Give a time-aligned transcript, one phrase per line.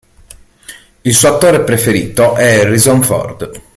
[1.01, 3.61] Il suo attore preferito è Harrison Ford.